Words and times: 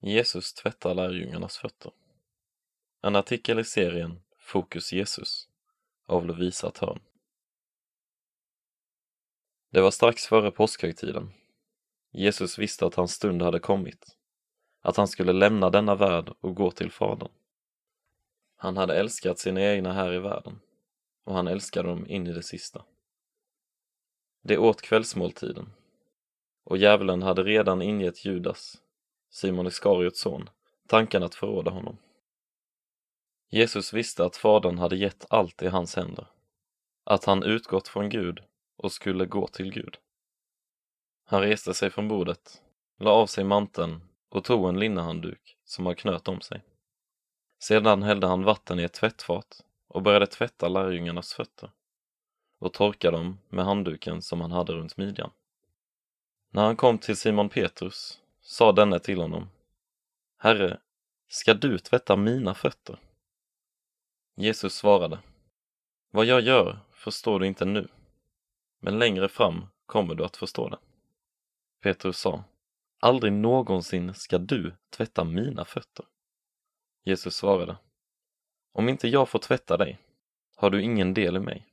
Jesus 0.00 0.54
tvättar 0.54 0.94
lärjungarnas 0.94 1.58
fötter. 1.58 1.92
En 3.02 3.16
artikel 3.16 3.58
i 3.58 3.64
serien 3.64 4.22
Fokus 4.38 4.92
Jesus 4.92 5.48
av 6.06 6.26
Lovisa 6.26 6.70
Törn. 6.70 7.00
Det 9.70 9.80
var 9.80 9.90
strax 9.90 10.26
före 10.26 10.50
påskhögtiden. 10.50 11.30
Jesus 12.10 12.58
visste 12.58 12.86
att 12.86 12.94
hans 12.94 13.12
stund 13.12 13.42
hade 13.42 13.58
kommit, 13.58 14.16
att 14.80 14.96
han 14.96 15.08
skulle 15.08 15.32
lämna 15.32 15.70
denna 15.70 15.94
värld 15.94 16.32
och 16.40 16.54
gå 16.54 16.70
till 16.70 16.90
Fadern. 16.90 17.32
Han 18.56 18.76
hade 18.76 18.98
älskat 18.98 19.38
sina 19.38 19.60
egna 19.60 19.92
här 19.92 20.12
i 20.12 20.18
världen 20.18 20.60
och 21.24 21.34
han 21.34 21.48
älskade 21.48 21.88
dem 21.88 22.06
in 22.06 22.26
i 22.26 22.32
det 22.32 22.42
sista. 22.42 22.84
Det 24.42 24.58
åt 24.58 24.82
kvällsmåltiden 24.82 25.72
och 26.64 26.76
djävulen 26.76 27.22
hade 27.22 27.42
redan 27.42 27.82
ingett 27.82 28.24
Judas, 28.24 28.82
Simon 29.30 29.66
Iskariots 29.66 30.20
son, 30.20 30.50
tanken 30.86 31.22
att 31.22 31.34
förråda 31.34 31.70
honom. 31.70 31.98
Jesus 33.50 33.92
visste 33.92 34.24
att 34.24 34.36
Fadern 34.36 34.78
hade 34.78 34.96
gett 34.96 35.26
allt 35.30 35.62
i 35.62 35.66
hans 35.66 35.96
händer, 35.96 36.26
att 37.04 37.24
han 37.24 37.42
utgått 37.42 37.88
från 37.88 38.08
Gud 38.08 38.40
och 38.76 38.92
skulle 38.92 39.26
gå 39.26 39.46
till 39.46 39.72
Gud. 39.72 39.98
Han 41.24 41.40
reste 41.40 41.74
sig 41.74 41.90
från 41.90 42.08
bordet, 42.08 42.62
la 42.98 43.10
av 43.10 43.26
sig 43.26 43.44
manteln 43.44 44.00
och 44.28 44.44
tog 44.44 44.68
en 44.68 44.80
linnehandduk 44.80 45.56
som 45.64 45.86
han 45.86 45.94
knöt 45.96 46.28
om 46.28 46.40
sig. 46.40 46.64
Sedan 47.58 48.02
hällde 48.02 48.26
han 48.26 48.44
vatten 48.44 48.78
i 48.78 48.82
ett 48.82 48.92
tvättfat 48.92 49.64
och 49.88 50.02
började 50.02 50.26
tvätta 50.26 50.68
lärjungarnas 50.68 51.34
fötter 51.34 51.70
och 52.58 52.72
torka 52.72 53.10
dem 53.10 53.38
med 53.48 53.64
handduken 53.64 54.22
som 54.22 54.40
han 54.40 54.52
hade 54.52 54.72
runt 54.72 54.96
midjan. 54.96 55.30
När 56.50 56.64
han 56.64 56.76
kom 56.76 56.98
till 56.98 57.16
Simon 57.16 57.48
Petrus 57.48 58.20
sa 58.50 58.72
denne 58.72 58.98
till 58.98 59.20
honom 59.20 59.50
Herre, 60.38 60.80
ska 61.26 61.54
du 61.54 61.78
tvätta 61.78 62.16
mina 62.16 62.54
fötter? 62.54 62.98
Jesus 64.34 64.74
svarade 64.74 65.18
Vad 66.10 66.26
jag 66.26 66.40
gör 66.40 66.78
förstår 66.92 67.40
du 67.40 67.46
inte 67.46 67.64
nu, 67.64 67.88
men 68.80 68.98
längre 68.98 69.28
fram 69.28 69.66
kommer 69.86 70.14
du 70.14 70.24
att 70.24 70.36
förstå 70.36 70.68
det. 70.68 70.78
Petrus 71.82 72.18
sa 72.18 72.44
Aldrig 73.00 73.32
någonsin 73.32 74.14
ska 74.14 74.38
du 74.38 74.76
tvätta 74.90 75.24
mina 75.24 75.64
fötter. 75.64 76.06
Jesus 77.04 77.34
svarade 77.36 77.76
Om 78.72 78.88
inte 78.88 79.08
jag 79.08 79.28
får 79.28 79.38
tvätta 79.38 79.76
dig 79.76 79.98
har 80.56 80.70
du 80.70 80.82
ingen 80.82 81.14
del 81.14 81.36
i 81.36 81.40
mig. 81.40 81.66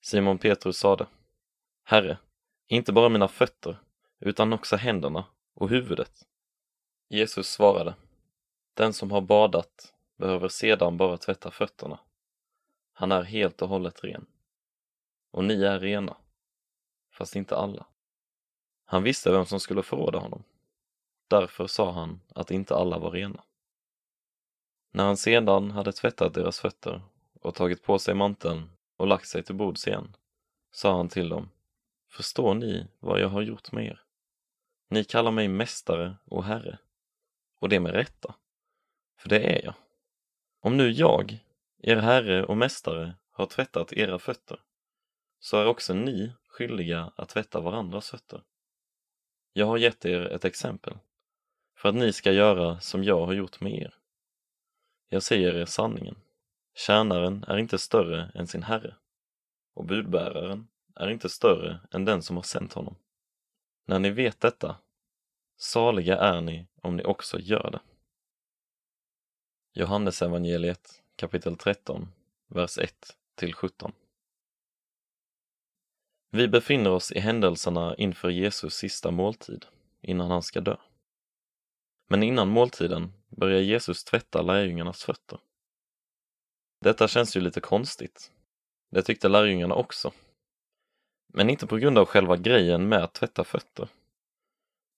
Simon 0.00 0.38
Petrus 0.38 0.78
sade 0.78 1.06
Herre, 1.84 2.18
inte 2.66 2.92
bara 2.92 3.08
mina 3.08 3.28
fötter 3.28 3.78
utan 4.20 4.52
också 4.52 4.76
händerna 4.76 5.24
och 5.54 5.68
huvudet. 5.68 6.26
Jesus 7.08 7.48
svarade 7.48 7.94
Den 8.74 8.92
som 8.92 9.10
har 9.10 9.20
badat 9.20 9.94
behöver 10.16 10.48
sedan 10.48 10.96
bara 10.96 11.16
tvätta 11.16 11.50
fötterna. 11.50 12.00
Han 12.92 13.12
är 13.12 13.22
helt 13.22 13.62
och 13.62 13.68
hållet 13.68 14.04
ren. 14.04 14.26
Och 15.30 15.44
ni 15.44 15.62
är 15.62 15.80
rena, 15.80 16.16
fast 17.10 17.36
inte 17.36 17.56
alla. 17.56 17.86
Han 18.84 19.02
visste 19.02 19.32
vem 19.32 19.46
som 19.46 19.60
skulle 19.60 19.82
förråda 19.82 20.18
honom. 20.18 20.44
Därför 21.28 21.66
sa 21.66 21.92
han 21.92 22.20
att 22.34 22.50
inte 22.50 22.74
alla 22.74 22.98
var 22.98 23.10
rena. 23.10 23.42
När 24.90 25.04
han 25.04 25.16
sedan 25.16 25.70
hade 25.70 25.92
tvättat 25.92 26.34
deras 26.34 26.60
fötter 26.60 27.02
och 27.40 27.54
tagit 27.54 27.82
på 27.82 27.98
sig 27.98 28.14
manteln 28.14 28.70
och 28.96 29.06
lagt 29.06 29.28
sig 29.28 29.42
till 29.42 29.54
bords 29.54 29.86
igen, 29.86 30.16
sa 30.70 30.96
han 30.96 31.08
till 31.08 31.28
dem, 31.28 31.50
förstår 32.08 32.54
ni 32.54 32.86
vad 32.98 33.20
jag 33.20 33.28
har 33.28 33.42
gjort 33.42 33.72
med 33.72 33.86
er? 33.86 34.03
Ni 34.94 35.04
kallar 35.04 35.30
mig 35.30 35.48
mästare 35.48 36.16
och 36.24 36.44
herre, 36.44 36.78
och 37.60 37.68
det 37.68 37.80
med 37.80 37.92
rätta, 37.92 38.34
för 39.18 39.28
det 39.28 39.38
är 39.38 39.64
jag. 39.64 39.74
Om 40.60 40.76
nu 40.76 40.90
jag, 40.90 41.38
er 41.82 41.96
herre 41.96 42.44
och 42.44 42.56
mästare, 42.56 43.14
har 43.30 43.46
tvättat 43.46 43.92
era 43.92 44.18
fötter, 44.18 44.60
så 45.38 45.56
är 45.56 45.66
också 45.66 45.94
ni 45.94 46.32
skyldiga 46.48 47.12
att 47.16 47.28
tvätta 47.28 47.60
varandras 47.60 48.10
fötter. 48.10 48.42
Jag 49.52 49.66
har 49.66 49.78
gett 49.78 50.04
er 50.04 50.20
ett 50.20 50.44
exempel, 50.44 50.98
för 51.76 51.88
att 51.88 51.94
ni 51.94 52.12
ska 52.12 52.32
göra 52.32 52.80
som 52.80 53.04
jag 53.04 53.26
har 53.26 53.32
gjort 53.32 53.60
med 53.60 53.82
er. 53.82 53.94
Jag 55.08 55.22
säger 55.22 55.54
er 55.54 55.66
sanningen. 55.66 56.16
Tjänaren 56.74 57.44
är 57.48 57.56
inte 57.56 57.78
större 57.78 58.30
än 58.34 58.46
sin 58.46 58.62
herre 58.62 58.94
och 59.74 59.84
budbäraren 59.84 60.68
är 60.96 61.08
inte 61.08 61.28
större 61.28 61.80
än 61.90 62.04
den 62.04 62.22
som 62.22 62.36
har 62.36 62.42
sänt 62.42 62.72
honom. 62.72 62.96
När 63.86 63.98
ni 63.98 64.10
vet 64.10 64.40
detta, 64.40 64.76
saliga 65.56 66.18
är 66.18 66.40
ni 66.40 66.66
om 66.82 66.96
ni 66.96 67.04
också 67.04 67.38
gör 67.38 67.70
det. 67.70 67.80
Johannes 69.72 70.22
evangeliet 70.22 71.02
kapitel 71.16 71.56
13, 71.56 72.08
vers 72.48 72.78
1 72.78 73.16
till 73.34 73.54
17. 73.54 73.92
Vi 76.30 76.48
befinner 76.48 76.90
oss 76.90 77.12
i 77.12 77.20
händelserna 77.20 77.94
inför 77.96 78.30
Jesus 78.30 78.74
sista 78.74 79.10
måltid, 79.10 79.66
innan 80.00 80.30
han 80.30 80.42
ska 80.42 80.60
dö. 80.60 80.76
Men 82.08 82.22
innan 82.22 82.48
måltiden 82.48 83.12
börjar 83.28 83.60
Jesus 83.60 84.04
tvätta 84.04 84.42
lärjungarnas 84.42 85.04
fötter. 85.04 85.38
Detta 86.80 87.08
känns 87.08 87.36
ju 87.36 87.40
lite 87.40 87.60
konstigt. 87.60 88.32
Det 88.90 89.02
tyckte 89.02 89.28
lärjungarna 89.28 89.74
också. 89.74 90.12
Men 91.32 91.50
inte 91.50 91.66
på 91.66 91.76
grund 91.76 91.98
av 91.98 92.06
själva 92.06 92.36
grejen 92.36 92.88
med 92.88 93.04
att 93.04 93.14
tvätta 93.14 93.44
fötter, 93.44 93.88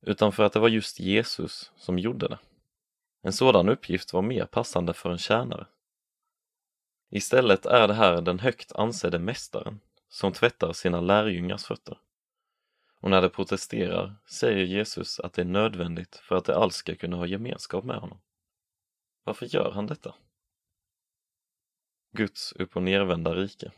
utan 0.06 0.32
för 0.32 0.42
att 0.42 0.52
det 0.52 0.60
var 0.60 0.68
just 0.68 1.00
Jesus 1.00 1.72
som 1.76 1.98
gjorde 1.98 2.28
det. 2.28 2.38
En 3.22 3.32
sådan 3.32 3.68
uppgift 3.68 4.12
var 4.12 4.22
mer 4.22 4.46
passande 4.46 4.94
för 4.94 5.10
en 5.10 5.18
tjänare. 5.18 5.66
Istället 7.10 7.66
är 7.66 7.88
det 7.88 7.94
här 7.94 8.20
den 8.20 8.38
högt 8.38 8.72
ansedde 8.72 9.18
mästaren 9.18 9.80
som 10.08 10.32
tvättar 10.32 10.72
sina 10.72 11.00
lärjungars 11.00 11.64
fötter. 11.64 11.98
Och 13.00 13.10
när 13.10 13.22
de 13.22 13.28
protesterar 13.28 14.16
säger 14.26 14.64
Jesus 14.64 15.20
att 15.20 15.32
det 15.32 15.42
är 15.42 15.46
nödvändigt 15.46 16.16
för 16.16 16.36
att 16.36 16.44
de 16.44 16.52
alls 16.52 16.74
ska 16.74 16.94
kunna 16.94 17.16
ha 17.16 17.26
gemenskap 17.26 17.84
med 17.84 17.96
honom. 17.96 18.18
Varför 19.24 19.46
gör 19.46 19.70
han 19.70 19.86
detta? 19.86 20.14
Guds 22.12 22.52
upp 22.52 22.76
och 22.76 22.82
nervända 22.82 23.34
rike. 23.34 23.72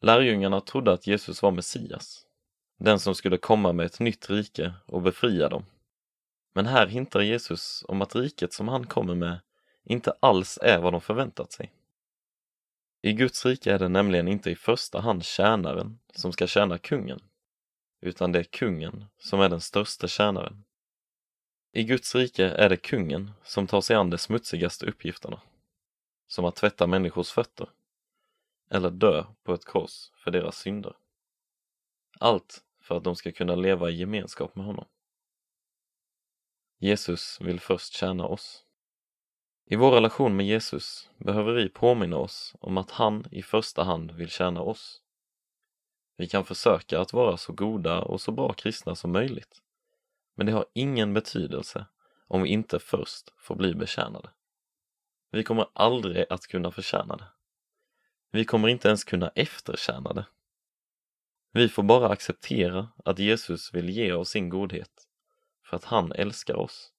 Lärjungarna 0.00 0.60
trodde 0.60 0.92
att 0.92 1.06
Jesus 1.06 1.42
var 1.42 1.50
Messias, 1.50 2.25
den 2.76 3.00
som 3.00 3.14
skulle 3.14 3.38
komma 3.38 3.72
med 3.72 3.86
ett 3.86 4.00
nytt 4.00 4.30
rike 4.30 4.74
och 4.86 5.02
befria 5.02 5.48
dem. 5.48 5.64
Men 6.54 6.66
här 6.66 6.86
hintar 6.86 7.20
Jesus 7.20 7.84
om 7.88 8.02
att 8.02 8.14
riket 8.14 8.52
som 8.52 8.68
han 8.68 8.86
kommer 8.86 9.14
med 9.14 9.40
inte 9.84 10.12
alls 10.20 10.58
är 10.62 10.78
vad 10.78 10.92
de 10.92 11.00
förväntat 11.00 11.52
sig. 11.52 11.72
I 13.02 13.12
Guds 13.12 13.46
rike 13.46 13.72
är 13.72 13.78
det 13.78 13.88
nämligen 13.88 14.28
inte 14.28 14.50
i 14.50 14.56
första 14.56 15.00
hand 15.00 15.24
tjänaren 15.24 15.98
som 16.14 16.32
ska 16.32 16.46
tjäna 16.46 16.78
kungen, 16.78 17.20
utan 18.00 18.32
det 18.32 18.38
är 18.38 18.44
kungen 18.44 19.04
som 19.18 19.40
är 19.40 19.48
den 19.48 19.60
största 19.60 20.08
tjänaren. 20.08 20.64
I 21.72 21.84
Guds 21.84 22.14
rike 22.14 22.44
är 22.44 22.68
det 22.68 22.76
kungen 22.76 23.30
som 23.42 23.66
tar 23.66 23.80
sig 23.80 23.96
an 23.96 24.10
de 24.10 24.18
smutsigaste 24.18 24.86
uppgifterna, 24.86 25.40
som 26.26 26.44
att 26.44 26.56
tvätta 26.56 26.86
människors 26.86 27.30
fötter, 27.30 27.68
eller 28.70 28.90
dö 28.90 29.24
på 29.44 29.54
ett 29.54 29.64
kors 29.64 30.10
för 30.24 30.30
deras 30.30 30.58
synder. 30.58 30.96
Allt 32.20 32.64
för 32.86 32.96
att 32.96 33.04
de 33.04 33.16
ska 33.16 33.32
kunna 33.32 33.54
leva 33.54 33.90
i 33.90 33.96
gemenskap 33.96 34.56
med 34.56 34.66
honom. 34.66 34.86
Jesus 36.78 37.40
vill 37.40 37.60
först 37.60 37.92
tjäna 37.92 38.26
oss. 38.26 38.64
I 39.64 39.76
vår 39.76 39.90
relation 39.90 40.36
med 40.36 40.46
Jesus 40.46 41.10
behöver 41.18 41.52
vi 41.52 41.68
påminna 41.68 42.16
oss 42.16 42.54
om 42.60 42.76
att 42.76 42.90
han 42.90 43.24
i 43.30 43.42
första 43.42 43.82
hand 43.82 44.12
vill 44.12 44.30
tjäna 44.30 44.60
oss. 44.60 45.02
Vi 46.16 46.28
kan 46.28 46.44
försöka 46.44 47.00
att 47.00 47.12
vara 47.12 47.36
så 47.36 47.52
goda 47.52 48.02
och 48.02 48.20
så 48.20 48.32
bra 48.32 48.52
kristna 48.52 48.94
som 48.94 49.12
möjligt, 49.12 49.62
men 50.34 50.46
det 50.46 50.52
har 50.52 50.66
ingen 50.72 51.14
betydelse 51.14 51.86
om 52.26 52.42
vi 52.42 52.48
inte 52.48 52.78
först 52.78 53.32
får 53.36 53.54
bli 53.54 53.74
betjänade. 53.74 54.30
Vi 55.30 55.42
kommer 55.42 55.66
aldrig 55.72 56.26
att 56.30 56.46
kunna 56.46 56.70
förtjäna 56.70 57.16
det. 57.16 57.28
Vi 58.30 58.44
kommer 58.44 58.68
inte 58.68 58.88
ens 58.88 59.04
kunna 59.04 59.28
eftertjäna 59.28 60.12
det. 60.12 60.26
Vi 61.52 61.68
får 61.68 61.82
bara 61.82 62.08
acceptera 62.08 62.88
att 63.04 63.18
Jesus 63.18 63.74
vill 63.74 63.90
ge 63.90 64.12
oss 64.12 64.28
sin 64.28 64.48
godhet 64.48 65.08
för 65.64 65.76
att 65.76 65.84
han 65.84 66.12
älskar 66.12 66.54
oss. 66.54 66.92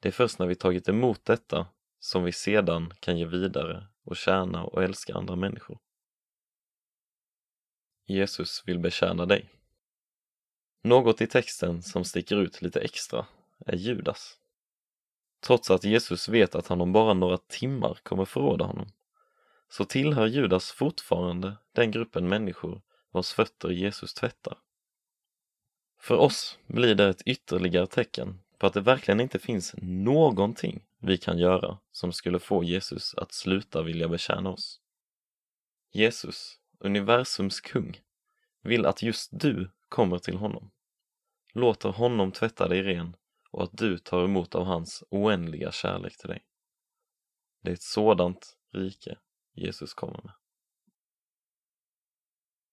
Det 0.00 0.08
är 0.08 0.12
först 0.12 0.38
när 0.38 0.46
vi 0.46 0.54
tagit 0.54 0.88
emot 0.88 1.24
detta 1.24 1.66
som 1.98 2.24
vi 2.24 2.32
sedan 2.32 2.92
kan 3.00 3.18
ge 3.18 3.24
vidare 3.24 3.86
och 4.04 4.16
tjäna 4.16 4.64
och 4.64 4.82
älska 4.82 5.14
andra 5.14 5.36
människor. 5.36 5.78
Jesus 8.06 8.62
vill 8.66 8.78
betjäna 8.78 9.26
dig. 9.26 9.48
Något 10.82 11.20
i 11.20 11.26
texten 11.26 11.82
som 11.82 12.04
sticker 12.04 12.36
ut 12.36 12.62
lite 12.62 12.80
extra 12.80 13.26
är 13.66 13.76
Judas. 13.76 14.38
Trots 15.40 15.70
att 15.70 15.84
Jesus 15.84 16.28
vet 16.28 16.54
att 16.54 16.66
han 16.66 16.80
om 16.80 16.92
bara 16.92 17.14
några 17.14 17.38
timmar 17.38 17.98
kommer 18.02 18.24
förråda 18.24 18.64
honom, 18.64 18.88
så 19.68 19.84
tillhör 19.84 20.26
Judas 20.26 20.70
fortfarande 20.70 21.56
den 21.72 21.90
gruppen 21.90 22.28
människor 22.28 22.82
vars 23.10 23.32
fötter 23.32 23.68
Jesus 23.68 24.14
tvättar. 24.14 24.58
För 26.00 26.16
oss 26.16 26.58
blir 26.66 26.94
det 26.94 27.08
ett 27.08 27.22
ytterligare 27.26 27.86
tecken 27.86 28.40
på 28.58 28.66
att 28.66 28.74
det 28.74 28.80
verkligen 28.80 29.20
inte 29.20 29.38
finns 29.38 29.74
någonting 29.82 30.84
vi 30.98 31.18
kan 31.18 31.38
göra 31.38 31.78
som 31.92 32.12
skulle 32.12 32.38
få 32.38 32.64
Jesus 32.64 33.14
att 33.14 33.32
sluta 33.32 33.82
vilja 33.82 34.08
betjäna 34.08 34.50
oss. 34.50 34.80
Jesus, 35.92 36.58
universums 36.78 37.60
kung, 37.60 38.00
vill 38.62 38.86
att 38.86 39.02
just 39.02 39.30
du 39.32 39.70
kommer 39.88 40.18
till 40.18 40.36
honom, 40.36 40.70
låter 41.52 41.88
honom 41.88 42.32
tvätta 42.32 42.68
dig 42.68 42.82
ren 42.82 43.16
och 43.50 43.62
att 43.62 43.78
du 43.78 43.98
tar 43.98 44.24
emot 44.24 44.54
av 44.54 44.64
hans 44.64 45.04
oändliga 45.10 45.72
kärlek 45.72 46.16
till 46.16 46.28
dig. 46.28 46.44
Det 47.62 47.70
är 47.70 47.74
ett 47.74 47.82
sådant 47.82 48.56
rike 48.72 49.18
Jesus 49.54 49.94
kommer 49.94 50.20
med. 50.24 50.39